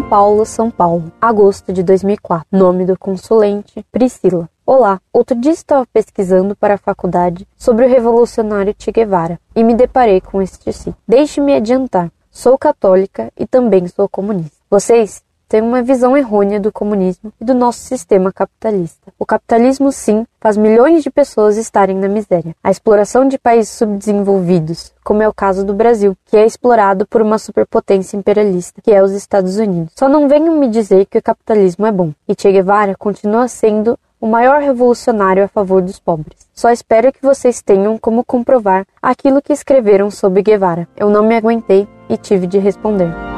[0.00, 2.46] Paulo, São Paulo, agosto de 2004.
[2.52, 4.48] Nome do consulente: Priscila.
[4.64, 9.74] Olá, outro dia estava pesquisando para a faculdade sobre o revolucionário Che Guevara e me
[9.74, 10.94] deparei com este sim.
[11.06, 14.56] Deixe-me adiantar, sou católica e também sou comunista.
[14.70, 15.20] Vocês
[15.52, 19.12] têm uma visão errônea do comunismo e do nosso sistema capitalista.
[19.18, 22.56] O capitalismo, sim, faz milhões de pessoas estarem na miséria.
[22.64, 27.20] A exploração de países subdesenvolvidos, como é o caso do Brasil, que é explorado por
[27.20, 29.92] uma superpotência imperialista, que é os Estados Unidos.
[29.94, 32.12] Só não venham me dizer que o capitalismo é bom.
[32.26, 36.48] E Che Guevara continua sendo o maior revolucionário a favor dos pobres.
[36.54, 40.88] Só espero que vocês tenham como comprovar aquilo que escreveram sobre Guevara.
[40.96, 43.31] Eu não me aguentei e tive de responder.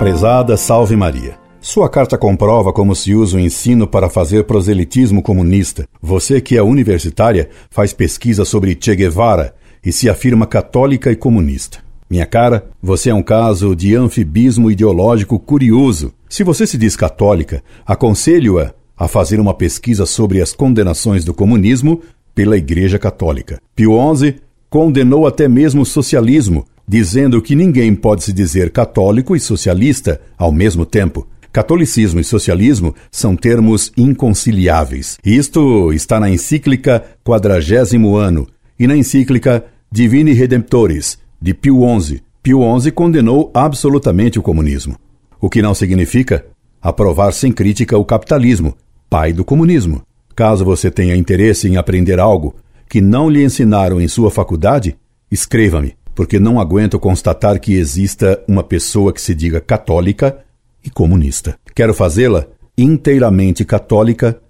[0.00, 1.38] Prezada Salve Maria.
[1.60, 5.86] Sua carta comprova como se usa o ensino para fazer proselitismo comunista.
[6.00, 11.80] Você que é universitária faz pesquisa sobre Che Guevara e se afirma católica e comunista.
[12.08, 16.14] Minha cara, você é um caso de anfibismo ideológico curioso.
[16.30, 22.00] Se você se diz católica, aconselho-a a fazer uma pesquisa sobre as condenações do comunismo
[22.34, 23.60] pela Igreja Católica.
[23.76, 24.36] Pio XI
[24.70, 30.50] condenou até mesmo o socialismo, dizendo que ninguém pode se dizer católico e socialista ao
[30.50, 31.24] mesmo tempo.
[31.52, 35.16] Catolicismo e socialismo são termos inconciliáveis.
[35.24, 38.44] Isto está na encíclica Quadragésimo Ano
[38.76, 42.22] e na encíclica Divini Redemptoris, de Pio XI.
[42.42, 44.96] Pio XI condenou absolutamente o comunismo,
[45.40, 46.44] o que não significa
[46.82, 48.76] aprovar sem crítica o capitalismo,
[49.08, 50.02] pai do comunismo.
[50.34, 52.56] Caso você tenha interesse em aprender algo
[52.88, 54.96] que não lhe ensinaram em sua faculdade,
[55.30, 60.38] escreva-me porque não aguento constatar que exista uma pessoa que se diga católica
[60.84, 61.58] e comunista.
[61.74, 64.40] Quero fazê-la inteiramente católica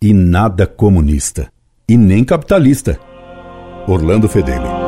[0.00, 1.50] e nada comunista.
[1.88, 2.98] E nem capitalista.
[3.86, 4.85] Orlando Fedeli.